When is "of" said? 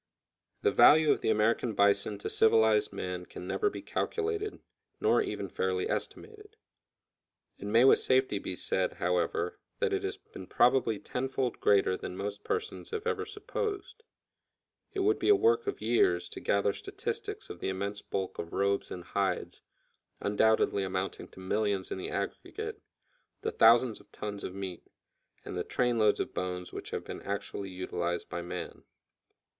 1.11-1.21, 15.67-15.81, 17.51-17.59, 18.39-18.53, 23.99-24.11, 24.43-24.55, 26.19-26.33